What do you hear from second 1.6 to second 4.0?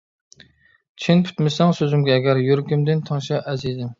سۆزۈمگە ئەگەر، يۈرىكىمدىن تىڭشا ئەزىزىم.